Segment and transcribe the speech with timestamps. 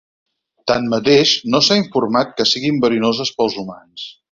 [0.71, 4.09] Tanmateix no s'ha informat que siguin verinoses pels humans.